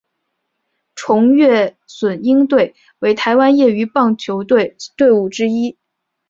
[0.95, 4.75] 崇越隼鹰队为台湾业余棒球队
[5.15, 5.77] 伍之一。